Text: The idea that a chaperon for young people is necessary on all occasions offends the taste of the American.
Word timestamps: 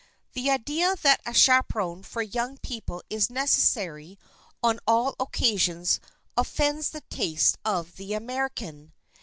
The 0.33 0.49
idea 0.49 0.95
that 1.03 1.21
a 1.27 1.33
chaperon 1.35 2.01
for 2.01 2.23
young 2.23 2.57
people 2.57 3.03
is 3.11 3.29
necessary 3.29 4.17
on 4.63 4.79
all 4.87 5.13
occasions 5.19 5.99
offends 6.35 6.89
the 6.89 7.01
taste 7.11 7.59
of 7.63 7.97
the 7.97 8.15
American. 8.15 8.93